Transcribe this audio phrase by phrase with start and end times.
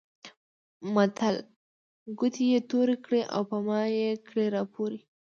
[0.93, 1.35] متل؛
[2.17, 4.99] ګوتې يې تورې کړې او په مايې کړې راپورې.